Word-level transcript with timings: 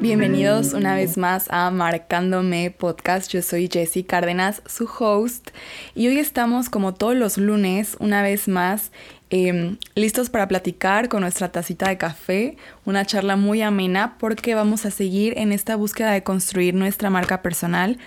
Bienvenidos 0.00 0.72
una 0.72 0.94
vez 0.94 1.18
más 1.18 1.48
a 1.50 1.70
Marcándome 1.70 2.70
Podcast. 2.70 3.30
Yo 3.30 3.42
soy 3.42 3.68
Jessie 3.70 4.06
Cárdenas, 4.06 4.62
su 4.66 4.88
host, 4.98 5.50
y 5.94 6.08
hoy 6.08 6.18
estamos 6.18 6.70
como 6.70 6.94
todos 6.94 7.14
los 7.14 7.36
lunes, 7.36 7.96
una 8.00 8.22
vez 8.22 8.48
más, 8.48 8.92
em, 9.30 9.76
listos 9.94 10.30
para 10.30 10.48
platicar 10.48 11.08
con 11.08 11.22
nuestra 11.22 11.50
tacita 11.50 11.88
de 11.88 11.98
café, 11.98 12.56
una 12.84 13.04
charla 13.04 13.36
muy 13.36 13.62
amena 13.62 14.16
porque 14.18 14.54
vamos 14.54 14.86
a 14.86 14.90
seguir 14.90 15.34
en 15.36 15.52
esta 15.52 15.76
búsqueda 15.76 16.12
de 16.12 16.22
construir 16.22 16.74
nuestra 16.74 17.10
marca 17.10 17.42
personal. 17.42 17.98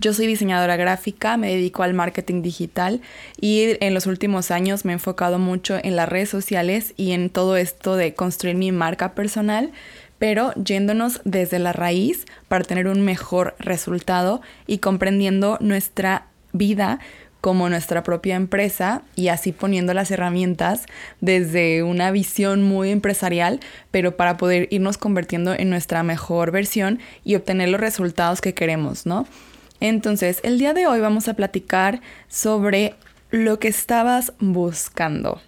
Yo 0.00 0.12
soy 0.12 0.26
diseñadora 0.26 0.76
gráfica, 0.76 1.36
me 1.36 1.48
dedico 1.48 1.82
al 1.82 1.94
marketing 1.94 2.42
digital 2.42 3.00
y 3.40 3.76
en 3.80 3.94
los 3.94 4.06
últimos 4.06 4.50
años 4.50 4.84
me 4.84 4.92
he 4.92 4.94
enfocado 4.94 5.38
mucho 5.38 5.78
en 5.82 5.96
las 5.96 6.08
redes 6.08 6.28
sociales 6.28 6.94
y 6.96 7.12
en 7.12 7.30
todo 7.30 7.56
esto 7.56 7.96
de 7.96 8.14
construir 8.14 8.56
mi 8.56 8.72
marca 8.72 9.14
personal 9.14 9.72
pero 10.18 10.52
yéndonos 10.54 11.20
desde 11.24 11.58
la 11.58 11.72
raíz 11.72 12.24
para 12.48 12.64
tener 12.64 12.86
un 12.86 13.02
mejor 13.02 13.54
resultado 13.58 14.40
y 14.66 14.78
comprendiendo 14.78 15.58
nuestra 15.60 16.28
vida 16.52 16.98
como 17.40 17.68
nuestra 17.68 18.02
propia 18.02 18.36
empresa 18.36 19.02
y 19.16 19.28
así 19.28 19.52
poniendo 19.52 19.92
las 19.92 20.10
herramientas 20.10 20.86
desde 21.20 21.82
una 21.82 22.10
visión 22.10 22.62
muy 22.62 22.90
empresarial, 22.90 23.60
pero 23.90 24.16
para 24.16 24.38
poder 24.38 24.66
irnos 24.70 24.96
convirtiendo 24.96 25.52
en 25.52 25.68
nuestra 25.68 26.02
mejor 26.02 26.52
versión 26.52 27.00
y 27.22 27.34
obtener 27.34 27.68
los 27.68 27.82
resultados 27.82 28.40
que 28.40 28.54
queremos, 28.54 29.04
¿no? 29.04 29.26
Entonces, 29.80 30.40
el 30.42 30.58
día 30.58 30.72
de 30.72 30.86
hoy 30.86 31.00
vamos 31.00 31.28
a 31.28 31.34
platicar 31.34 32.00
sobre 32.28 32.94
lo 33.30 33.58
que 33.58 33.68
estabas 33.68 34.32
buscando. 34.38 35.40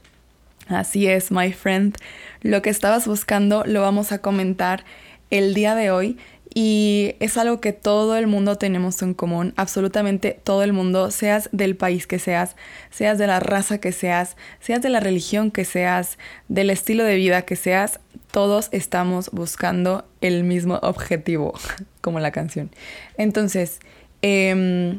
Así 0.69 1.07
es, 1.07 1.31
my 1.31 1.53
friend. 1.53 1.97
Lo 2.43 2.61
que 2.63 2.71
estabas 2.71 3.07
buscando 3.07 3.65
lo 3.65 3.83
vamos 3.83 4.13
a 4.13 4.19
comentar 4.19 4.85
el 5.31 5.55
día 5.55 5.75
de 5.75 5.91
hoy 5.91 6.19
y 6.59 7.17
es 7.21 7.37
algo 7.37 7.61
que 7.61 7.75
todo 7.75 8.17
el 8.17 8.27
mundo 8.27 8.57
tenemos 8.57 9.03
en 9.03 9.13
común, 9.13 9.53
absolutamente 9.57 10.41
todo 10.43 10.63
el 10.63 10.73
mundo, 10.73 11.11
seas 11.11 11.51
del 11.53 11.77
país 11.77 12.07
que 12.07 12.19
seas, 12.19 12.57
seas 12.91 13.19
de 13.19 13.27
la 13.27 13.41
raza 13.41 13.77
que 13.77 13.93
seas, 13.93 14.39
seas 14.59 14.81
de 14.81 14.89
la 14.89 15.01
religión 15.01 15.51
que 15.51 15.67
seas, 15.67 16.17
del 16.49 16.71
estilo 16.71 17.05
de 17.05 17.17
vida 17.17 17.43
que 17.43 17.57
seas, 17.57 18.01
todos 18.31 18.71
estamos 18.73 19.29
buscando 19.33 20.09
el 20.23 20.45
mismo 20.45 20.77
objetivo, 20.77 21.53
como 22.01 22.21
la 22.21 22.31
canción. 22.31 22.71
Entonces, 23.19 23.81
eh, 24.27 24.99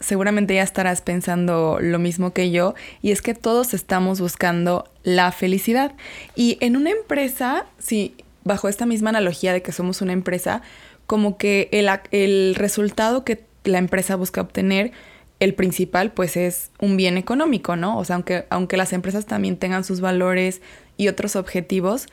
seguramente 0.00 0.54
ya 0.54 0.62
estarás 0.62 1.00
pensando 1.00 1.78
lo 1.80 1.98
mismo 1.98 2.32
que 2.32 2.50
yo, 2.50 2.74
y 3.00 3.10
es 3.12 3.22
que 3.22 3.34
todos 3.34 3.72
estamos 3.72 4.20
buscando 4.20 4.86
la 5.02 5.32
felicidad. 5.32 5.92
Y 6.34 6.58
en 6.60 6.76
una 6.76 6.90
empresa, 6.90 7.66
sí, 7.78 8.14
bajo 8.44 8.68
esta 8.68 8.84
misma 8.84 9.10
analogía 9.10 9.54
de 9.54 9.62
que 9.62 9.72
somos 9.72 10.02
una 10.02 10.12
empresa, 10.12 10.60
como 11.06 11.38
que 11.38 11.68
el, 11.72 11.88
el 12.10 12.54
resultado 12.54 13.24
que 13.24 13.44
la 13.64 13.78
empresa 13.78 14.16
busca 14.16 14.42
obtener, 14.42 14.92
el 15.38 15.54
principal, 15.54 16.12
pues 16.12 16.36
es 16.36 16.70
un 16.80 16.98
bien 16.98 17.16
económico, 17.16 17.74
¿no? 17.74 17.96
O 17.98 18.04
sea, 18.04 18.16
aunque, 18.16 18.44
aunque 18.50 18.76
las 18.76 18.92
empresas 18.92 19.24
también 19.24 19.56
tengan 19.56 19.84
sus 19.84 20.02
valores 20.02 20.60
y 20.98 21.08
otros 21.08 21.34
objetivos, 21.34 22.08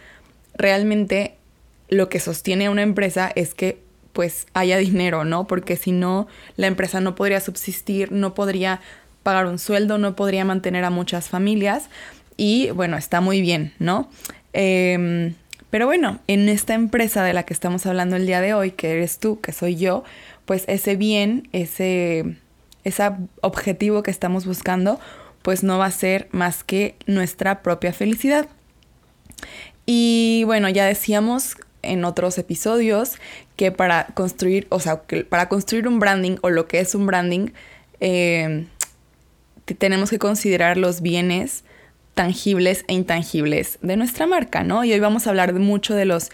realmente 0.54 1.36
lo 1.90 2.08
que 2.08 2.22
sostiene 2.22 2.68
a 2.68 2.72
una 2.72 2.84
empresa 2.84 3.30
es 3.36 3.54
que 3.54 3.80
pues 4.18 4.48
haya 4.56 4.78
dinero, 4.78 5.26
¿no? 5.26 5.46
Porque 5.46 5.76
si 5.76 5.92
no, 5.92 6.26
la 6.56 6.66
empresa 6.66 7.00
no 7.02 7.14
podría 7.14 7.40
subsistir, 7.40 8.12
no 8.12 8.34
podría 8.34 8.82
pagar 9.22 9.46
un 9.46 9.60
sueldo, 9.60 10.00
no 10.00 10.16
podría 10.16 10.44
mantener 10.44 10.84
a 10.86 10.90
muchas 10.90 11.30
familias 11.30 11.88
y 12.36 12.72
bueno, 12.72 12.98
está 12.98 13.22
muy 13.22 13.42
bien, 13.42 13.76
¿no? 13.78 14.10
Em, 14.54 15.36
pero 15.70 15.86
bueno, 15.86 16.20
en 16.26 16.50
esta 16.50 16.74
empresa 16.74 17.24
de 17.24 17.34
la 17.34 17.44
que 17.44 17.54
estamos 17.54 17.86
hablando 17.86 18.16
el 18.16 18.26
día 18.26 18.42
de 18.42 18.56
hoy, 18.56 18.72
que 18.72 18.90
eres 18.90 19.20
tú, 19.20 19.40
que 19.40 19.52
soy 19.52 19.76
yo, 19.76 20.04
pues 20.46 20.64
ese 20.66 20.96
bien, 20.96 21.48
ese, 21.52 22.38
ese 22.86 23.12
objetivo 23.42 24.02
que 24.02 24.10
estamos 24.10 24.48
buscando, 24.48 25.00
pues 25.44 25.62
no 25.62 25.78
va 25.78 25.86
a 25.86 25.92
ser 25.92 26.28
más 26.32 26.64
que 26.64 26.96
nuestra 27.06 27.62
propia 27.62 27.94
felicidad. 27.94 28.48
Y 29.86 30.42
bueno, 30.48 30.70
ya 30.70 30.88
decíamos 30.88 31.56
en 31.88 32.06
otros 32.06 32.38
episodios 32.38 33.14
que 33.56 33.72
para 33.72 34.08
construir, 34.14 34.68
o 34.70 34.80
sea, 34.80 35.04
para 35.30 35.50
construir 35.50 35.88
un 35.88 36.00
branding 36.00 36.38
o 36.42 36.50
lo 36.50 36.68
que 36.68 36.80
es 36.80 36.96
un 36.96 37.06
branding, 37.06 37.50
eh, 38.00 38.66
tenemos 39.78 40.10
que 40.10 40.20
considerar 40.20 40.78
los 40.78 41.02
bienes 41.02 41.64
tangibles 42.14 42.84
e 42.88 42.94
intangibles 42.94 43.78
de 43.82 43.96
nuestra 43.98 44.26
marca, 44.28 44.64
¿no? 44.64 44.84
Y 44.84 44.92
hoy 44.94 45.00
vamos 45.00 45.28
a 45.28 45.30
hablar 45.30 45.54
mucho 45.54 45.94
de 45.94 46.06
los 46.06 46.32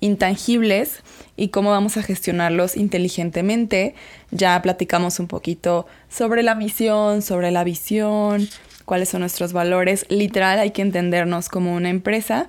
intangibles 0.00 1.02
y 1.36 1.48
cómo 1.48 1.70
vamos 1.70 1.96
a 1.96 2.02
gestionarlos 2.02 2.76
inteligentemente. 2.76 3.94
Ya 4.30 4.60
platicamos 4.62 5.18
un 5.20 5.26
poquito 5.26 5.86
sobre 6.08 6.42
la 6.42 6.54
misión, 6.54 7.22
sobre 7.22 7.50
la 7.50 7.64
visión, 7.64 8.48
cuáles 8.84 9.10
son 9.10 9.20
nuestros 9.20 9.52
valores. 9.52 10.06
Literal, 10.08 10.58
hay 10.58 10.70
que 10.70 10.82
entendernos 10.82 11.48
como 11.48 11.74
una 11.74 11.90
empresa. 11.90 12.48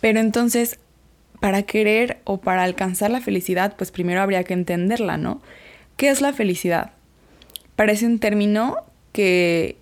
Pero 0.00 0.20
entonces 0.20 0.78
para 1.40 1.62
querer 1.62 2.18
o 2.24 2.38
para 2.38 2.62
alcanzar 2.62 3.10
la 3.10 3.20
felicidad, 3.20 3.74
pues 3.76 3.90
primero 3.90 4.20
habría 4.20 4.44
que 4.44 4.54
entenderla, 4.54 5.16
¿no? 5.16 5.40
¿Qué 5.96 6.10
es 6.10 6.20
la 6.20 6.32
felicidad? 6.32 6.92
Parece 7.76 8.06
un 8.06 8.18
término 8.18 8.76
que 9.12 9.76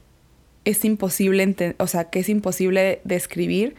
es 0.65 0.85
imposible, 0.85 1.75
o 1.79 1.87
sea, 1.87 2.05
que 2.05 2.21
es 2.21 2.29
imposible 2.29 3.01
describir 3.05 3.75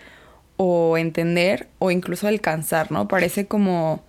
o 0.57 0.97
entender 0.97 1.67
o 1.79 1.89
incluso 1.89 2.27
alcanzar, 2.27 2.91
¿no? 2.91 3.07
Parece 3.07 3.47
como, 3.47 4.03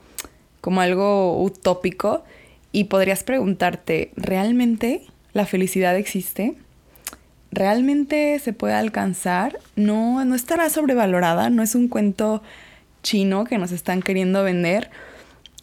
como 0.60 0.80
algo 0.80 1.40
utópico 1.40 2.24
y 2.72 2.84
podrías 2.84 3.22
preguntarte, 3.22 4.10
¿realmente 4.16 5.02
la 5.32 5.46
felicidad 5.46 5.96
existe? 5.96 6.54
¿Realmente 7.52 8.38
se 8.40 8.52
puede 8.52 8.74
alcanzar? 8.74 9.58
No, 9.76 10.24
no 10.24 10.34
estará 10.34 10.70
sobrevalorada, 10.70 11.50
no 11.50 11.62
es 11.62 11.74
un 11.74 11.88
cuento 11.88 12.42
chino 13.02 13.44
que 13.44 13.58
nos 13.58 13.72
están 13.72 14.02
queriendo 14.02 14.42
vender. 14.42 14.90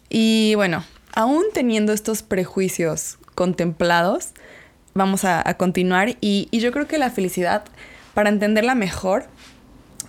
Y 0.08 0.54
bueno, 0.54 0.84
aún 1.12 1.44
teniendo 1.52 1.92
estos 1.92 2.22
prejuicios 2.22 3.18
contemplados, 3.34 4.30
vamos 4.94 5.24
a, 5.24 5.42
continuar 5.54 6.16
y, 6.20 6.48
yo 6.52 6.72
creo 6.72 6.86
que 6.86 6.98
la 6.98 7.10
felicidad, 7.10 7.64
para 8.14 8.28
entenderla 8.28 8.74
mejor, 8.74 9.26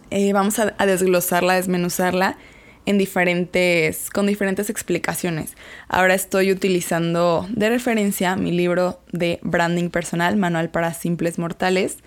eh, 0.09 0.33
vamos 0.33 0.59
a, 0.59 0.73
a, 0.77 0.85
desglosarla, 0.85 1.55
desmenuzarla 1.55 2.37
en 2.85 2.97
diferentes, 2.97 4.09
con 4.09 4.25
diferentes 4.25 4.69
explicaciones. 4.69 5.55
Ahora 5.87 6.15
estoy 6.15 6.51
utilizando 6.51 7.47
de 7.51 7.69
referencia 7.69 8.35
mi 8.35 8.51
libro 8.51 8.99
de 9.11 9.39
branding 9.43 9.89
personal, 9.89 10.37
Manual 10.37 10.69
para 10.69 10.93
Simples 10.93 11.37
Mortales, 11.37 11.97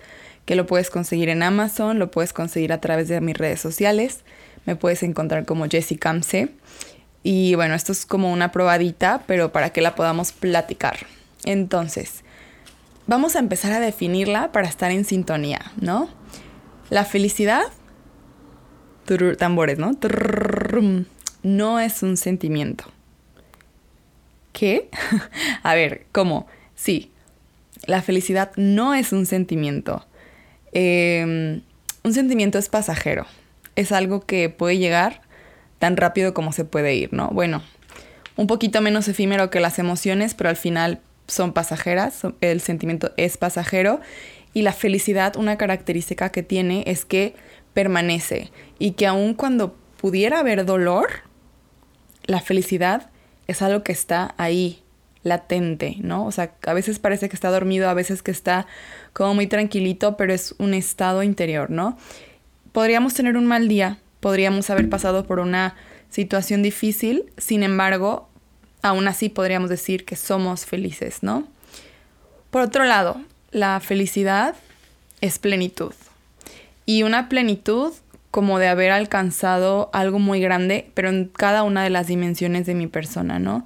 que 0.45 0.55
lo 0.55 0.65
puedes 0.65 0.89
conseguir 0.89 1.29
en 1.29 1.41
Amazon, 1.41 1.99
lo 1.99 2.11
puedes 2.11 2.33
conseguir 2.33 2.73
a 2.73 2.81
través 2.81 3.07
de 3.07 3.21
mis 3.21 3.37
redes 3.37 3.61
sociales. 3.61 4.25
Me 4.65 4.75
puedes 4.75 5.03
encontrar 5.03 5.45
como 5.45 5.67
Jessica 5.67 6.13
C. 6.21 6.49
Y 7.23 7.55
bueno, 7.55 7.73
esto 7.73 7.91
es 7.91 8.05
como 8.05 8.31
una 8.31 8.51
probadita, 8.51 9.23
pero 9.27 9.51
para 9.51 9.71
que 9.71 9.81
la 9.81 9.95
podamos 9.95 10.31
platicar. 10.31 10.97
Entonces, 11.45 12.23
vamos 13.07 13.35
a 13.35 13.39
empezar 13.39 13.71
a 13.71 13.79
definirla 13.79 14.51
para 14.51 14.67
estar 14.67 14.91
en 14.91 15.05
sintonía, 15.05 15.71
¿no? 15.79 16.09
La 16.89 17.05
felicidad, 17.05 17.63
tambores, 19.37 19.77
¿no? 19.77 19.97
no 21.43 21.79
es 21.79 22.03
un 22.03 22.17
sentimiento. 22.17 22.85
¿Qué? 24.53 24.89
a 25.63 25.75
ver, 25.75 26.05
¿cómo? 26.11 26.47
Sí, 26.75 27.11
la 27.85 28.01
felicidad 28.01 28.51
no 28.55 28.93
es 28.93 29.11
un 29.11 29.25
sentimiento. 29.25 30.05
Em, 30.71 31.61
un 32.03 32.13
sentimiento 32.13 32.57
es 32.57 32.69
pasajero, 32.69 33.25
es 33.75 33.91
algo 33.91 34.25
que 34.25 34.49
puede 34.49 34.77
llegar 34.77 35.21
tan 35.79 35.97
rápido 35.97 36.33
como 36.33 36.53
se 36.53 36.65
puede 36.65 36.95
ir, 36.95 37.13
¿no? 37.13 37.29
Bueno, 37.29 37.61
un 38.35 38.47
poquito 38.47 38.81
menos 38.81 39.07
efímero 39.07 39.49
que 39.49 39.59
las 39.59 39.79
emociones, 39.79 40.33
pero 40.33 40.49
al 40.49 40.55
final 40.55 41.01
son 41.27 41.53
pasajeras, 41.53 42.21
el 42.41 42.61
sentimiento 42.61 43.11
es 43.17 43.37
pasajero 43.37 44.01
y 44.53 44.61
la 44.61 44.73
felicidad, 44.73 45.35
una 45.35 45.57
característica 45.57 46.29
que 46.29 46.43
tiene 46.43 46.83
es 46.87 47.05
que 47.05 47.35
permanece 47.73 48.51
y 48.79 48.91
que 48.91 49.07
aun 49.07 49.33
cuando 49.33 49.75
pudiera 49.97 50.39
haber 50.39 50.65
dolor, 50.65 51.07
la 52.25 52.41
felicidad 52.41 53.09
es 53.47 53.61
algo 53.61 53.83
que 53.83 53.91
está 53.91 54.35
ahí, 54.37 54.83
latente, 55.23 55.95
¿no? 56.01 56.25
O 56.25 56.31
sea, 56.31 56.55
a 56.67 56.73
veces 56.73 56.99
parece 56.99 57.29
que 57.29 57.35
está 57.35 57.49
dormido, 57.49 57.89
a 57.89 57.93
veces 57.93 58.21
que 58.21 58.31
está 58.31 58.67
como 59.13 59.33
muy 59.33 59.47
tranquilito, 59.47 60.17
pero 60.17 60.33
es 60.33 60.53
un 60.59 60.73
estado 60.73 61.23
interior, 61.23 61.69
¿no? 61.69 61.97
Podríamos 62.73 63.13
tener 63.13 63.37
un 63.37 63.45
mal 63.45 63.69
día, 63.69 63.99
podríamos 64.19 64.69
haber 64.69 64.89
pasado 64.89 65.25
por 65.25 65.39
una 65.39 65.75
situación 66.09 66.61
difícil, 66.61 67.31
sin 67.37 67.63
embargo, 67.63 68.27
aún 68.81 69.07
así 69.07 69.29
podríamos 69.29 69.69
decir 69.69 70.03
que 70.03 70.17
somos 70.17 70.65
felices, 70.65 71.23
¿no? 71.23 71.47
Por 72.51 72.61
otro 72.61 72.83
lado, 72.83 73.21
la 73.51 73.79
felicidad 73.79 74.55
es 75.21 75.39
plenitud. 75.39 75.93
Y 76.85 77.03
una 77.03 77.29
plenitud 77.29 77.93
como 78.29 78.59
de 78.59 78.67
haber 78.67 78.91
alcanzado 78.91 79.89
algo 79.93 80.19
muy 80.19 80.41
grande, 80.41 80.91
pero 80.95 81.09
en 81.09 81.25
cada 81.25 81.63
una 81.63 81.83
de 81.83 81.89
las 81.89 82.07
dimensiones 82.07 82.65
de 82.65 82.75
mi 82.75 82.87
persona, 82.87 83.39
¿no? 83.39 83.63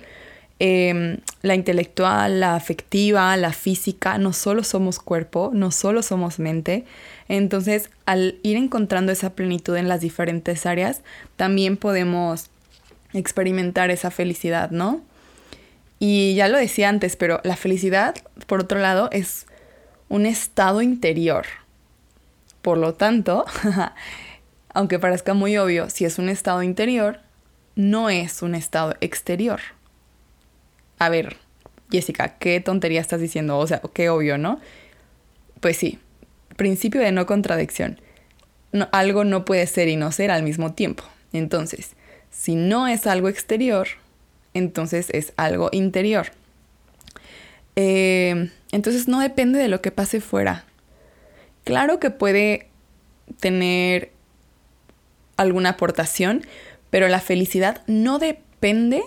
Em, 0.60 1.20
la 1.44 1.54
intelectual, 1.54 2.40
la 2.40 2.56
afectiva, 2.56 3.38
la 3.38 3.54
física, 3.54 4.18
no 4.18 4.34
solo 4.34 4.64
somos 4.64 4.98
cuerpo, 4.98 5.52
no 5.54 5.70
solo 5.70 6.02
somos 6.02 6.40
mente. 6.40 6.84
Entonces, 7.30 7.92
al 8.08 8.40
ir 8.42 8.58
encontrando 8.58 9.12
esa 9.12 9.36
plenitud 9.36 9.76
en 9.76 9.88
las 9.88 10.02
diferentes 10.02 10.66
áreas, 10.66 11.02
también 11.36 11.78
podemos 11.78 12.48
experimentar 13.14 13.92
esa 13.92 14.10
felicidad, 14.10 14.72
¿no? 14.72 15.02
Y 16.00 16.34
ya 16.34 16.48
lo 16.48 16.58
decía 16.58 16.90
antes, 16.90 17.16
pero 17.16 17.40
la 17.44 17.56
felicidad, 17.56 18.16
por 18.48 18.62
otro 18.62 18.80
lado, 18.80 19.10
es 19.12 19.46
un 20.10 20.26
estado 20.26 20.82
interior. 20.82 21.46
Por 22.64 22.80
lo 22.80 22.96
tanto, 22.96 23.46
aunque 24.74 24.98
parezca 24.98 25.36
muy 25.36 25.56
obvio, 25.58 25.92
si 25.92 26.06
es 26.06 26.18
un 26.18 26.30
estado 26.30 26.64
interior, 26.64 27.20
no 27.76 28.10
es 28.10 28.42
un 28.42 28.56
estado 28.56 28.96
exterior 29.02 29.60
a 31.00 31.10
ver, 31.10 31.38
Jessica, 31.92 32.38
¿qué 32.38 32.60
tontería 32.60 33.02
estás 33.02 33.22
diciendo? 33.22 33.58
O 33.58 33.68
sea, 33.68 33.82
qué 33.94 34.10
obvio, 34.10 34.38
¿no? 34.38 34.60
Pues 35.60 35.78
sí, 35.78 36.00
principio 36.56 37.02
de 37.02 37.12
no 37.12 37.26
contradicción. 37.26 38.02
algo 38.92 39.24
no 39.24 39.46
puede 39.46 39.66
ser 39.68 39.88
y 39.88 39.96
no 39.96 40.12
ser 40.12 40.32
al 40.32 40.44
mismo 40.44 40.74
tiempo. 40.74 41.04
Entonces, 41.34 41.96
si 42.30 42.56
no 42.56 42.88
es 42.88 43.08
algo 43.08 43.30
exterior, 43.30 43.88
entonces 44.54 45.10
es 45.12 45.34
algo 45.38 45.70
interior. 45.72 46.28
Eh, 47.76 48.50
entonces 48.72 49.08
no 49.08 49.20
depende 49.20 49.60
de 49.60 49.68
lo 49.68 49.82
que 49.82 49.92
pase 49.92 50.20
fuera. 50.20 50.66
Claro 51.64 52.00
que 52.00 52.10
puede 52.10 52.68
tener 53.40 54.12
alguna 55.38 55.70
aportación, 55.70 56.46
pero 56.90 57.08
la 57.08 57.20
felicidad 57.20 57.84
no 57.88 58.20
depende 58.20 59.04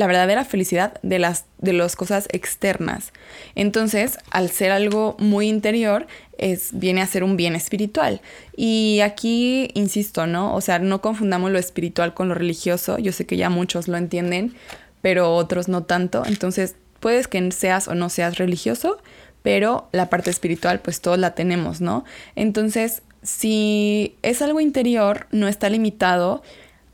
la 0.00 0.06
verdadera 0.06 0.46
felicidad 0.46 0.98
de 1.02 1.18
las 1.18 1.44
de 1.58 1.74
las 1.74 1.94
cosas 1.94 2.26
externas. 2.32 3.12
Entonces, 3.54 4.16
al 4.30 4.48
ser 4.48 4.70
algo 4.70 5.14
muy 5.18 5.46
interior, 5.46 6.06
es, 6.38 6.70
viene 6.72 7.02
a 7.02 7.06
ser 7.06 7.22
un 7.22 7.36
bien 7.36 7.54
espiritual. 7.54 8.22
Y 8.56 9.00
aquí, 9.00 9.68
insisto, 9.74 10.26
¿no? 10.26 10.54
O 10.54 10.62
sea, 10.62 10.78
no 10.78 11.02
confundamos 11.02 11.50
lo 11.50 11.58
espiritual 11.58 12.14
con 12.14 12.30
lo 12.30 12.34
religioso. 12.34 12.96
Yo 12.96 13.12
sé 13.12 13.26
que 13.26 13.36
ya 13.36 13.50
muchos 13.50 13.88
lo 13.88 13.98
entienden, 13.98 14.54
pero 15.02 15.34
otros 15.34 15.68
no 15.68 15.82
tanto. 15.82 16.22
Entonces, 16.24 16.76
puedes 16.98 17.28
que 17.28 17.52
seas 17.52 17.86
o 17.86 17.94
no 17.94 18.08
seas 18.08 18.38
religioso, 18.38 19.02
pero 19.42 19.90
la 19.92 20.08
parte 20.08 20.30
espiritual, 20.30 20.80
pues 20.80 21.02
todos 21.02 21.18
la 21.18 21.34
tenemos, 21.34 21.82
¿no? 21.82 22.06
Entonces, 22.36 23.02
si 23.22 24.16
es 24.22 24.40
algo 24.40 24.60
interior, 24.60 25.26
no 25.30 25.46
está 25.46 25.68
limitado 25.68 26.42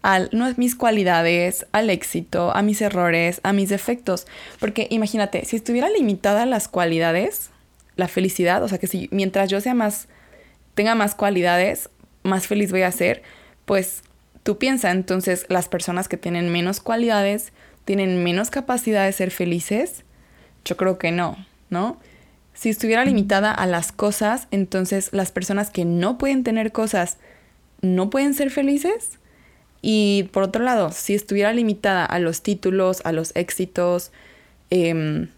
a 0.07 0.29
mis 0.57 0.77
cualidades, 0.77 1.67
al 1.73 1.91
éxito, 1.91 2.55
a 2.55 2.63
mis 2.63 2.81
errores, 2.81 3.41
a 3.43 3.53
mis 3.53 3.71
defectos. 3.71 4.29
Porque 4.61 4.87
imagínate, 4.91 5.45
si 5.45 5.57
estuviera 5.57 5.91
limitada 5.91 6.45
a 6.45 6.47
las 6.47 6.69
cualidades, 6.69 7.51
la 7.97 8.07
felicidad, 8.07 8.63
o 8.63 8.69
sea 8.69 8.79
que 8.79 8.87
si 8.87 9.09
mientras 9.11 9.51
yo 9.51 9.61
sea 9.61 9.75
más, 9.75 10.07
tenga 10.77 10.95
más 10.95 11.17
cualidades, 11.17 11.91
más 12.23 12.47
feliz 12.47 12.71
voy 12.71 12.83
a 12.83 12.93
ser, 12.93 13.25
pues 13.65 14.05
tú 14.45 14.59
piensa, 14.59 14.93
entonces 14.93 15.45
las 15.49 15.69
personas 15.69 16.07
que 16.07 16.17
tienen 16.17 16.53
menos 16.53 16.79
cualidades, 16.79 17.53
tienen 17.85 18.23
menos 18.23 18.51
capacidad 18.51 19.07
de 19.07 19.13
ser 19.13 19.33
felices, 19.33 20.05
yo 20.65 20.77
creo 20.77 20.99
que 20.99 21.11
no, 21.11 21.37
¿no? 21.69 21.99
Si 22.55 22.69
estuviera 22.69 23.05
limitada 23.05 23.51
a 23.51 23.67
las 23.67 23.91
cosas, 23.91 24.47
entonces 24.53 25.09
las 25.13 25.33
personas 25.33 25.71
que 25.71 25.85
no 25.85 26.17
pueden 26.17 26.45
tener 26.45 26.71
cosas, 26.71 27.19
¿no 27.81 28.09
pueden 28.09 28.35
ser 28.35 28.51
felices? 28.51 29.19
Y 29.89 30.25
por 30.33 30.43
otro 30.43 30.65
lado, 30.65 30.91
si 30.91 31.15
estuviera 31.15 31.53
limitada 31.53 32.05
a 32.05 32.19
los 32.19 32.43
títulos, 32.43 33.03
a 33.05 33.13
los 33.13 33.31
éxitos, 33.37 34.11
em, 34.69 35.29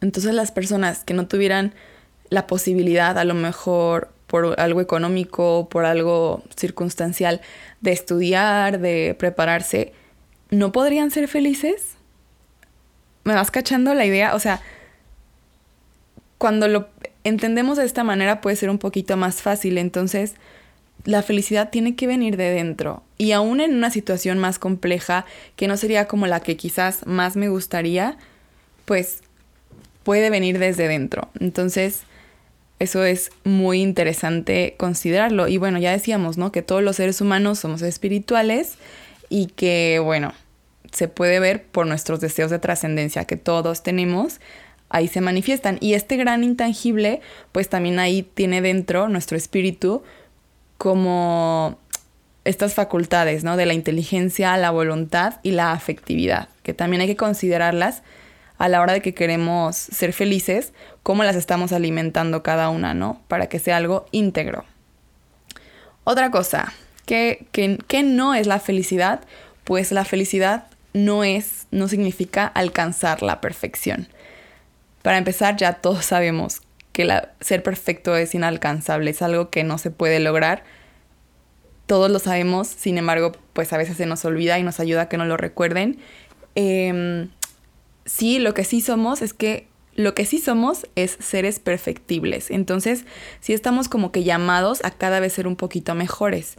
entonces 0.00 0.34
las 0.34 0.50
personas 0.50 1.04
que 1.04 1.14
no 1.14 1.28
tuvieran 1.28 1.72
la 2.28 2.48
posibilidad, 2.48 3.16
a 3.16 3.24
lo 3.24 3.34
mejor 3.34 4.10
por 4.26 4.58
algo 4.58 4.80
económico, 4.80 5.68
por 5.70 5.84
algo 5.84 6.42
circunstancial, 6.56 7.40
de 7.80 7.92
estudiar, 7.92 8.80
de 8.80 9.14
prepararse, 9.16 9.92
¿no 10.50 10.72
podrían 10.72 11.12
ser 11.12 11.28
felices? 11.28 11.94
¿Me 13.22 13.34
vas 13.34 13.52
cachando 13.52 13.94
la 13.94 14.06
idea? 14.06 14.34
O 14.34 14.40
sea, 14.40 14.60
cuando 16.36 16.66
lo 16.66 16.88
entendemos 17.22 17.78
de 17.78 17.84
esta 17.84 18.02
manera 18.02 18.40
puede 18.40 18.56
ser 18.56 18.70
un 18.70 18.78
poquito 18.78 19.16
más 19.16 19.40
fácil. 19.40 19.78
Entonces, 19.78 20.34
la 21.04 21.22
felicidad 21.22 21.70
tiene 21.70 21.96
que 21.96 22.06
venir 22.06 22.36
de 22.36 22.50
dentro. 22.50 23.02
Y 23.18 23.32
aún 23.32 23.60
en 23.60 23.74
una 23.74 23.90
situación 23.90 24.38
más 24.38 24.58
compleja, 24.58 25.24
que 25.56 25.68
no 25.68 25.76
sería 25.76 26.06
como 26.06 26.26
la 26.26 26.40
que 26.40 26.56
quizás 26.56 27.06
más 27.06 27.36
me 27.36 27.48
gustaría, 27.48 28.16
pues 28.84 29.20
puede 30.02 30.30
venir 30.30 30.58
desde 30.58 30.88
dentro. 30.88 31.30
Entonces, 31.38 32.02
eso 32.78 33.04
es 33.04 33.30
muy 33.44 33.80
interesante 33.82 34.74
considerarlo. 34.78 35.48
Y 35.48 35.58
bueno, 35.58 35.78
ya 35.78 35.92
decíamos, 35.92 36.38
¿no? 36.38 36.50
Que 36.52 36.62
todos 36.62 36.82
los 36.82 36.96
seres 36.96 37.20
humanos 37.20 37.58
somos 37.58 37.82
espirituales 37.82 38.74
y 39.28 39.46
que, 39.46 40.00
bueno, 40.02 40.32
se 40.92 41.08
puede 41.08 41.40
ver 41.40 41.64
por 41.64 41.86
nuestros 41.86 42.20
deseos 42.20 42.50
de 42.50 42.58
trascendencia 42.58 43.24
que 43.24 43.36
todos 43.36 43.82
tenemos, 43.82 44.40
ahí 44.88 45.08
se 45.08 45.20
manifiestan. 45.20 45.78
Y 45.80 45.94
este 45.94 46.16
gran 46.16 46.42
intangible, 46.42 47.20
pues 47.52 47.68
también 47.68 47.98
ahí 47.98 48.22
tiene 48.22 48.60
dentro 48.60 49.08
nuestro 49.08 49.36
espíritu 49.36 50.02
como 50.80 51.78
estas 52.46 52.72
facultades, 52.72 53.44
¿no? 53.44 53.58
De 53.58 53.66
la 53.66 53.74
inteligencia, 53.74 54.56
la 54.56 54.70
voluntad 54.70 55.34
y 55.42 55.50
la 55.50 55.72
afectividad, 55.72 56.48
que 56.62 56.72
también 56.72 57.02
hay 57.02 57.06
que 57.06 57.16
considerarlas 57.16 58.02
a 58.56 58.66
la 58.70 58.80
hora 58.80 58.94
de 58.94 59.02
que 59.02 59.12
queremos 59.12 59.76
ser 59.76 60.14
felices, 60.14 60.72
cómo 61.02 61.22
las 61.22 61.36
estamos 61.36 61.72
alimentando 61.72 62.42
cada 62.42 62.70
una, 62.70 62.94
¿no? 62.94 63.20
Para 63.28 63.46
que 63.50 63.58
sea 63.58 63.76
algo 63.76 64.06
íntegro. 64.10 64.64
Otra 66.04 66.30
cosa, 66.30 66.72
¿qué, 67.04 67.46
qué 67.52 68.02
no 68.02 68.32
es 68.34 68.46
la 68.46 68.58
felicidad? 68.58 69.20
Pues 69.64 69.92
la 69.92 70.06
felicidad 70.06 70.64
no 70.94 71.24
es, 71.24 71.66
no 71.70 71.88
significa 71.88 72.46
alcanzar 72.46 73.22
la 73.22 73.42
perfección. 73.42 74.08
Para 75.02 75.18
empezar, 75.18 75.58
ya 75.58 75.74
todos 75.74 76.06
sabemos 76.06 76.62
que 76.92 77.08
ser 77.40 77.62
perfecto 77.62 78.16
es 78.16 78.34
inalcanzable, 78.34 79.10
es 79.10 79.22
algo 79.22 79.50
que 79.50 79.64
no 79.64 79.78
se 79.78 79.90
puede 79.90 80.20
lograr. 80.20 80.64
Todos 81.86 82.10
lo 82.10 82.18
sabemos, 82.18 82.68
sin 82.68 82.98
embargo, 82.98 83.32
pues 83.52 83.72
a 83.72 83.78
veces 83.78 83.96
se 83.96 84.06
nos 84.06 84.24
olvida 84.24 84.58
y 84.58 84.62
nos 84.62 84.80
ayuda 84.80 85.02
a 85.02 85.08
que 85.08 85.16
no 85.16 85.24
lo 85.24 85.36
recuerden. 85.36 85.98
Em, 86.54 87.30
sí, 88.04 88.38
lo 88.38 88.54
que 88.54 88.64
sí 88.64 88.80
somos 88.80 89.22
es 89.22 89.32
que 89.32 89.68
lo 89.96 90.14
que 90.14 90.24
sí 90.24 90.38
somos 90.38 90.86
es 90.94 91.16
seres 91.20 91.58
perfectibles. 91.58 92.50
Entonces, 92.50 93.04
sí 93.40 93.52
estamos 93.52 93.88
como 93.88 94.12
que 94.12 94.24
llamados 94.24 94.84
a 94.84 94.90
cada 94.92 95.20
vez 95.20 95.32
ser 95.32 95.46
un 95.46 95.56
poquito 95.56 95.94
mejores. 95.94 96.56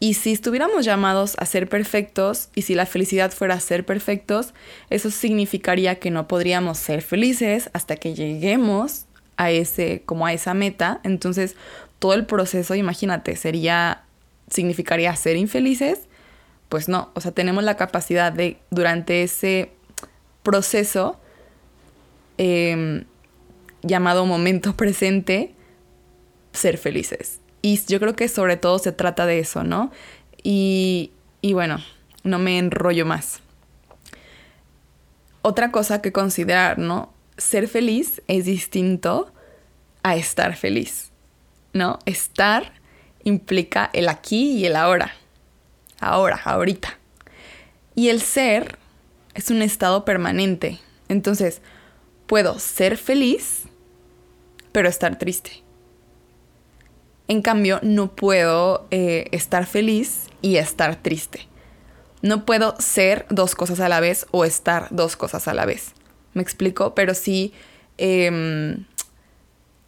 Y 0.00 0.14
si 0.14 0.32
estuviéramos 0.32 0.84
llamados 0.84 1.36
a 1.38 1.46
ser 1.46 1.68
perfectos 1.68 2.48
y 2.54 2.62
si 2.62 2.74
la 2.74 2.84
felicidad 2.84 3.30
fuera 3.32 3.60
ser 3.60 3.86
perfectos, 3.86 4.52
eso 4.90 5.10
significaría 5.10 5.98
que 5.98 6.10
no 6.10 6.26
podríamos 6.26 6.78
ser 6.78 7.00
felices 7.00 7.70
hasta 7.72 7.96
que 7.96 8.14
lleguemos 8.14 9.06
a 9.36 9.50
ese, 9.50 10.02
como 10.06 10.26
a 10.26 10.32
esa 10.32 10.54
meta. 10.54 11.00
Entonces, 11.02 11.56
todo 11.98 12.14
el 12.14 12.26
proceso, 12.26 12.74
imagínate, 12.74 13.36
sería, 13.36 14.02
significaría 14.50 15.14
ser 15.16 15.36
infelices. 15.36 16.00
Pues 16.68 16.88
no, 16.88 17.10
o 17.14 17.20
sea, 17.20 17.32
tenemos 17.32 17.64
la 17.64 17.76
capacidad 17.76 18.32
de, 18.32 18.58
durante 18.70 19.22
ese 19.22 19.70
proceso 20.42 21.18
em, 22.36 23.04
llamado 23.82 24.26
momento 24.26 24.74
presente, 24.76 25.54
ser 26.52 26.78
felices. 26.78 27.40
Y 27.62 27.80
yo 27.86 27.98
creo 27.98 28.14
que 28.14 28.28
sobre 28.28 28.56
todo 28.56 28.78
se 28.78 28.92
trata 28.92 29.24
de 29.24 29.38
eso, 29.38 29.64
¿no? 29.64 29.90
Y, 30.42 31.12
y 31.40 31.54
bueno, 31.54 31.78
no 32.22 32.38
me 32.38 32.58
enrollo 32.58 33.06
más. 33.06 33.40
Otra 35.40 35.70
cosa 35.70 36.02
que 36.02 36.12
considerar, 36.12 36.78
¿no? 36.78 37.13
Ser 37.36 37.68
feliz 37.68 38.22
es 38.28 38.44
distinto 38.44 39.32
a 40.02 40.16
estar 40.16 40.56
feliz, 40.56 41.10
¿no? 41.72 41.98
Estar 42.06 42.72
implica 43.24 43.90
el 43.92 44.08
aquí 44.08 44.52
y 44.52 44.66
el 44.66 44.76
ahora, 44.76 45.12
ahora, 46.00 46.40
ahorita. 46.44 46.98
Y 47.94 48.08
el 48.08 48.20
ser 48.20 48.78
es 49.34 49.50
un 49.50 49.62
estado 49.62 50.04
permanente. 50.04 50.78
Entonces, 51.08 51.62
puedo 52.26 52.58
ser 52.58 52.96
feliz, 52.96 53.62
pero 54.72 54.88
estar 54.88 55.18
triste. 55.18 55.62
En 57.26 57.40
cambio, 57.40 57.80
no 57.82 58.14
puedo 58.14 58.86
eh, 58.90 59.28
estar 59.32 59.66
feliz 59.66 60.26
y 60.42 60.56
estar 60.56 60.96
triste. 60.96 61.48
No 62.20 62.44
puedo 62.44 62.74
ser 62.78 63.26
dos 63.30 63.54
cosas 63.54 63.80
a 63.80 63.88
la 63.88 64.00
vez 64.00 64.26
o 64.30 64.44
estar 64.44 64.88
dos 64.90 65.16
cosas 65.16 65.48
a 65.48 65.54
la 65.54 65.64
vez 65.64 65.94
me 66.34 66.42
explico, 66.42 66.94
pero 66.94 67.14
sí, 67.14 67.52
em, 67.98 68.84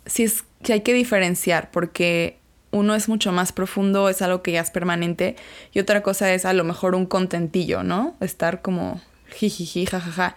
sí 0.06 0.24
es 0.24 0.44
que 0.62 0.72
hay 0.72 0.80
que 0.80 0.94
diferenciar 0.94 1.70
porque 1.70 2.38
uno 2.70 2.94
es 2.94 3.08
mucho 3.08 3.32
más 3.32 3.52
profundo, 3.52 4.08
es 4.08 4.22
algo 4.22 4.42
que 4.42 4.52
ya 4.52 4.60
es 4.60 4.70
permanente, 4.70 5.36
y 5.72 5.80
otra 5.80 6.02
cosa 6.02 6.32
es 6.32 6.44
a 6.44 6.52
lo 6.52 6.64
mejor 6.64 6.94
un 6.94 7.06
contentillo, 7.06 7.82
¿no? 7.82 8.16
Estar 8.20 8.62
como 8.62 9.00
jijiji, 9.28 9.86
jajaja. 9.86 10.36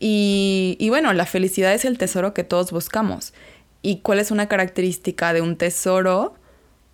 Y, 0.00 0.76
y 0.78 0.88
bueno, 0.90 1.12
la 1.12 1.26
felicidad 1.26 1.72
es 1.74 1.84
el 1.84 1.98
tesoro 1.98 2.34
que 2.34 2.44
todos 2.44 2.72
buscamos. 2.72 3.32
¿Y 3.82 3.98
cuál 3.98 4.18
es 4.18 4.30
una 4.30 4.48
característica 4.48 5.32
de 5.32 5.40
un 5.40 5.56
tesoro? 5.56 6.34